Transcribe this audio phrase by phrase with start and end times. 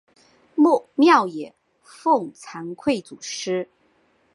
[0.95, 1.53] 庙也
[1.83, 3.69] 供俸惭愧祖师。